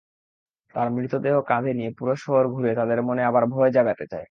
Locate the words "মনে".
3.03-3.21